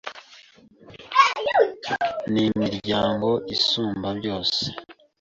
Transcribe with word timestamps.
n'imiryango 2.33 3.29
isumba 3.55 4.09
byose 4.19 4.63